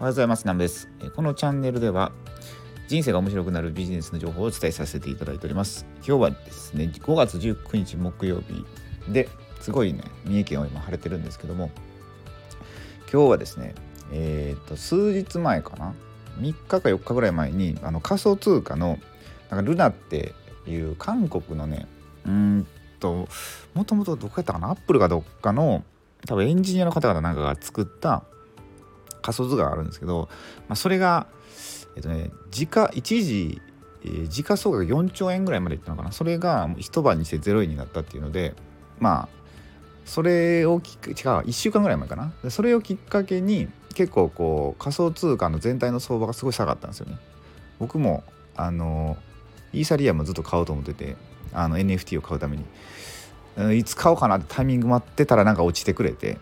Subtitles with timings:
[0.00, 0.44] おはようございます。
[0.44, 0.88] 南です。
[1.14, 2.10] このチャンネルでは
[2.88, 5.84] 人生が面白くなるビジネスの情報をお伝えさせていただいております。
[5.96, 8.64] 今日はですね、5月19日木曜日
[9.12, 9.28] で
[9.60, 11.70] すごいね、三重県は今晴れてるんですけども、
[13.12, 13.74] 今日はですね、
[14.10, 15.92] えっ、と、数日前かな、
[16.38, 18.98] 3日か4日ぐらい前にあの仮想通貨の
[19.50, 20.32] なんかルナって
[20.66, 21.86] いう韓国のね、
[22.24, 22.66] うん
[23.00, 23.28] と、
[23.74, 25.84] もともとどこやったかな、アップルかどっかの
[26.26, 28.24] 多分エンジニアの方々なんかが作った
[29.20, 30.28] 仮想図があるんですけど、
[30.68, 31.26] まあ、それが、
[31.96, 33.60] えっとね、時価一時、
[34.04, 36.12] えー、時価総額4兆円ぐらいまでいったのかな。
[36.12, 38.54] それが一晩にして0円になったっていうので
[38.98, 39.40] まあ
[40.04, 42.32] それをきっ違う1週間ぐらい前かな。
[42.50, 47.18] それをきっかけに結構こう仮想通貨の全体の相場がすごい下がったんですよね。
[47.78, 48.24] 僕も
[48.56, 49.16] あの
[49.72, 51.16] イーサリアムずっと買おうと思ってて
[51.52, 52.64] あの NFT を買うために。
[53.76, 56.38] いつ買おうかなってタイミング待ってたらなんか落ちてくれて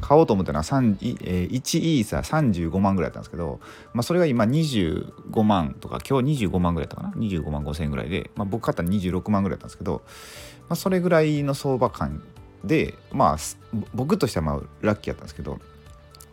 [0.00, 3.60] 買おうと思ったのは1イーサ35万ぐらいだったんですけど、
[3.92, 10.02] まあ、それが今25万とか今日25万ぐらいだったかな？25万5千円ぐらいで、まあ、僕買ったの26万ぐらいだったんですけど、
[10.68, 12.22] まあ、それぐらいの相場感
[12.64, 13.36] でまあ
[13.94, 15.60] 僕としてはまあラッキーやったんですけど、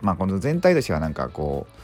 [0.01, 1.75] まあ、この全体としてはなんかこう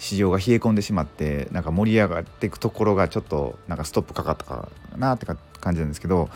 [0.00, 6.30] 市場が冷え込んでしまってなんか盛り上がっていくところがちょっとなんかストップかかったかなって感じなんですけど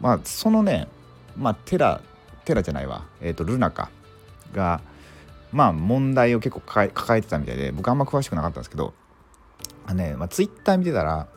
[0.00, 0.88] まあそのね
[1.36, 2.02] まあテラ
[2.44, 3.04] テラじゃないわ。
[3.20, 3.90] えっ、ー、とルナか。
[4.54, 4.80] が
[5.52, 8.94] まあ問題を結構抱えてたみたいで僕あんま詳しくなかったんですけど
[9.86, 11.28] あね、まあ、ツイッター見てたら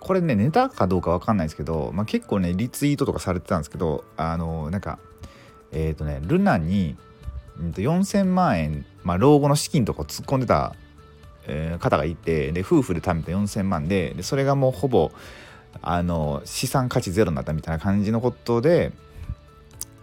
[0.00, 4.98] これねネタかどうか分かんないですけど、まあ、結構ねリツイートとかされてたんですけどあのなんか
[5.72, 6.96] えっ、ー、とねルナに、
[7.58, 10.74] うん、と4,000万円、まあ、老後の資金とか突っ込んでた、
[11.46, 15.10] えー、方がいてで夫婦で貯めた4,000万ででそれがもうほぼ
[15.80, 18.92] あの資産価値ゼロになったみたいな感じのことで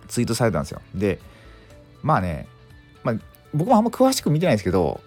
[0.08, 0.82] ツイートされたんですよ。
[0.96, 1.20] で
[2.04, 2.48] まあね、
[3.04, 3.16] まあ、
[3.54, 5.02] 僕もあんま詳しく見てないですけど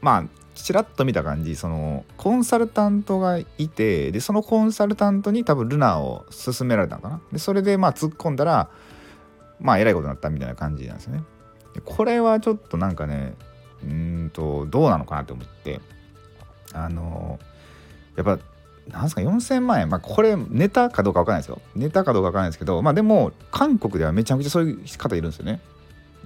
[0.00, 0.24] まあ
[0.54, 7.20] ちらっと見た感じそのコンサルタントがいてでそのコンサルタントに多分ルナを勧められたのかな。
[7.32, 8.68] でそれでまあ突っ込んだら
[9.58, 11.22] まあえらいことになったみたいな感じなんですよね。
[11.84, 13.34] これはちょっとなんかね
[13.82, 15.80] うんとどうなのかなって思って
[16.72, 17.38] あの
[18.16, 18.38] やっぱ
[18.88, 19.88] なんすか4000万円。
[19.88, 21.60] まあこれネタかどうか分かんないですよ。
[21.74, 25.60] ネタかどうか分かんないですけどまあでも韓国ではめちゃくちゃそういう方いるんですよね。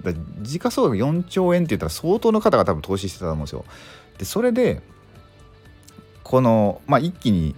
[0.01, 3.65] だ時価総額4兆円って言ったら相当の方が多分投資してたと思うんですよ
[4.17, 4.81] でそれで
[6.23, 7.55] このまあ一気に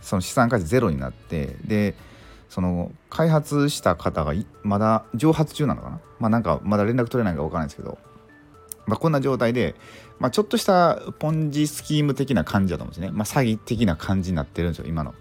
[0.00, 1.94] その資産価値ゼロになってで
[2.48, 6.00] その開発した方がまだ蒸発中なのかな？
[6.18, 7.98] まあなんかまだ連絡取れないか分からないですけど
[8.88, 9.74] まあ、こんな状態で、
[10.18, 13.10] まあ、ちょっとしたポンジスキーム的な感じだと思うんですね。
[13.10, 15.14] まあ、詐欺的な感じになってるんですよ、今の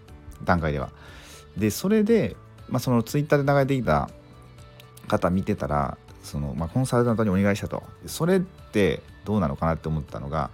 [0.46, 0.90] 段階では。
[1.58, 2.38] で、それで、
[2.70, 4.10] まあ、そのツイッターで流れてきた
[5.10, 7.84] 方見てたら、そのまあ、コンサルタントにお願いしたと。
[8.06, 10.50] それってどうなのかなって思ったのが、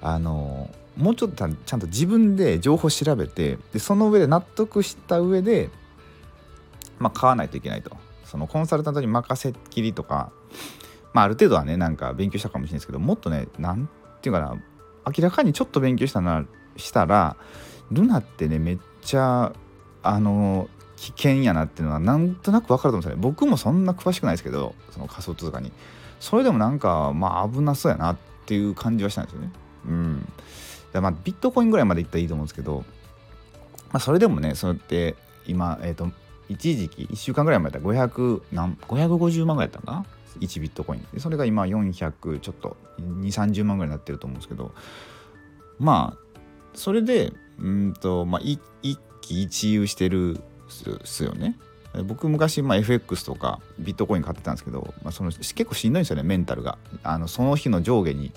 [0.00, 5.70] あのもうちょっとちゃんと自分で情報調べてでその上で納得した上で、
[6.98, 10.32] まあ、買わないといけないとそのコンサルタントに任せっきりとか
[11.12, 14.56] まあ、ある程度はねなんか勉強したかもしれないですけどもっとね何て言うかな
[15.16, 17.36] 明らかにちょっと勉強したなしたら
[17.90, 19.52] ルナってねめっちゃ
[20.02, 20.68] あの
[21.02, 23.20] 危険やなっていうのはなんとなく分かると思うんですよね。
[23.20, 25.72] 僕もそんな詳しくないですけどその仮想通貨に。
[26.20, 29.50] それでもなんかまあ危なそうやなっていう感じはしたんですよね。
[29.86, 30.32] うん。
[30.94, 32.84] まあビットコインぐらいまでいったらいいと思うんですけど、
[33.90, 36.08] まあ、それでもねそうやって今えっ、ー、と
[36.48, 40.06] 一時期1週間ぐらい前だったら500何550万ぐらいやったんかな
[40.38, 41.20] ？1ビットコイン。
[41.20, 44.72] それが今400ちょっと2 3 0万ぐらいになってると思うんですけど
[45.80, 46.38] まあ
[46.74, 48.60] それでうんとまあ一
[49.22, 50.40] 喜一憂してる
[50.72, 51.56] っすよね。
[52.04, 56.78] 僕昔、まあ、FX とかビットコイン買ってたんですけど、まあ、その結構しんどいんですよねメンタルが。
[57.02, 58.32] あのその日の上下に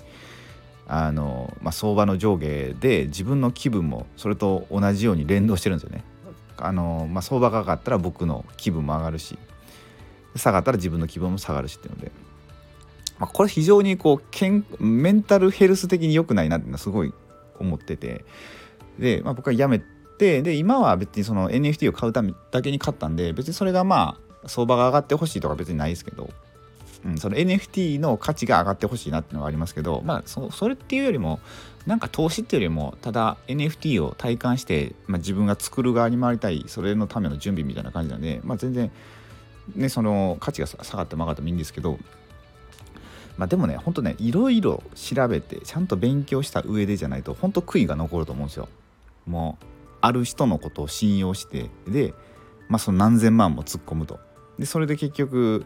[0.86, 6.04] あの、まあ、相場の上下で自分の気分もそれと同じように連動してるんですよね。
[6.58, 9.38] あの、まあ、相場が上がったら僕の気分も上がるし
[10.36, 12.12] 下がったら自分の気分も下がるしっていうので、
[13.18, 17.12] まあ、これ非常にこうけんメンタルヘルス的に良くないなっていうのはすごい
[17.58, 18.24] 思ってて。
[18.98, 19.84] で、まあ、僕はやめて
[20.18, 26.30] で今は別にその NFT を買うためだけに買ったんで別にそれがまあ相場が上がってほしいとか別にないですけど、
[27.04, 31.40] うん、その NFT の価値が上がってほしいなっていうのはありますけどまあそそれっていうよりも
[31.86, 38.90] なんか投資っていうよりもただ NFT を体感して、まあ、自分が作る側に回りたいそれのための準備みたいな感じなんで、まあ、全然
[39.74, 41.98] ね、その価値が下がっても上がってもいいんですけど、
[43.36, 48.68] まあ、でもね、ほんとね、いろいろ調べて、ちゃんと勉強した上でじゃないと、ほんと悔いが残ると思うんですよ。
[49.26, 49.64] もう、
[50.06, 52.14] ある人のことを信用して、で、
[52.68, 54.18] まあ、その何千万も突っ込むと。
[54.58, 55.64] で、それで結局、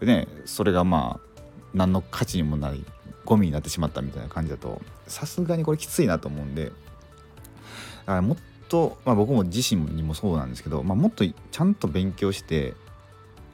[0.00, 1.32] ね、それがまあ、
[1.74, 2.84] 何の価値にもない
[3.24, 8.36] ゴミになってしまったみたいな感じだとさすがにこれきついなと思うんでだからもっ
[8.68, 12.74] と、まあ、僕も自身にもそうなんですけど、まあ、もっとちゃんと勉強して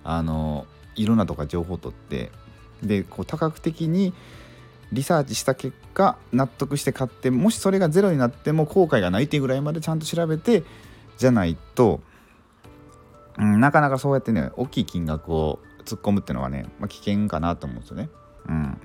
[0.04, 0.66] あの
[0.96, 2.30] いろんなとか情報を取って
[2.82, 4.14] でこう多角的に
[4.92, 10.64] リサーチした結果納得して買ってもしそれがゼロになっても後悔がないっていうぐらいまでちゃんと調べて
[11.18, 12.00] じゃないと、
[13.36, 18.08] うん、なかなかそうやってね大きい金額を突っ込むっていうのはね、まあ、危険かなと思うんですよね。
[18.48, 18.80] うん、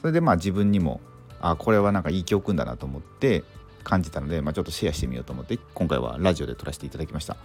[0.00, 1.00] それでまあ自分にも
[1.40, 3.44] あこれはなんかいい教訓だなと思って
[3.82, 7.36] 感じたので、まあ、ちょっとシェアしてみようと思って今回はラジオで撮らせていただきました。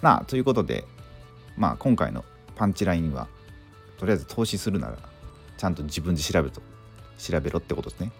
[0.00, 0.84] まあということで、
[1.56, 2.24] まあ、今回の
[2.56, 3.28] パンチラインは
[3.98, 4.96] とりあえず投資するなら
[5.56, 6.62] ちゃんと自分で調べと
[7.18, 8.12] 調べろってことですね。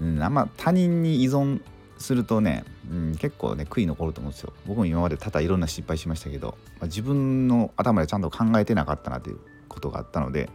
[0.00, 1.60] うん、あんま他人に依存
[1.98, 4.52] するとね、うん、結構ね悔い残ると思うんですよ。
[4.66, 9.38] 僕も今まで多々いろんな失敗しましたけど、まあ、自分の頭でちゃんと考えてなかったなという
[9.68, 10.48] ことがあったので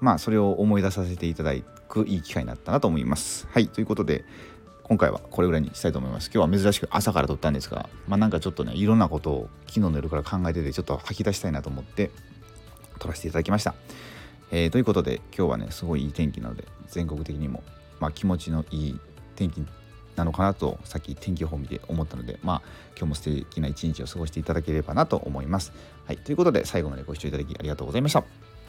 [0.00, 1.52] まあそれを思い出させていただ
[1.88, 3.48] くいい機会になったなと思います。
[3.50, 4.24] はいということで
[4.90, 6.32] 今回はこれぐらいにしたいと思います。
[6.34, 12.10] 今日は珍しく朝から撮ったんですが、まあなんかちょっとね、いろんなことを昨日の夜から考えてて、ちょっと吐き出したいなと思って
[12.98, 13.76] 撮らせていただきました。
[14.50, 17.62] えー、ということで今日はねすごいいい天気なので全国的にも、
[18.00, 19.00] まあ、気持ちのいい
[19.36, 19.64] 天気
[20.16, 22.62] なのかなとさっき天気予報見て思ったのでまあ
[22.96, 25.72] 今日も素敵な一日を過ごしていただければなと思います。
[26.06, 28.59] はいということで最後までご視聴いただきありがとうございました。